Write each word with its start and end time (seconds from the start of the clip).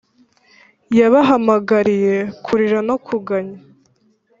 yabahamagariye 0.99 2.15
kurira 2.45 2.79
no 2.87 2.95
kuganya, 3.05 3.59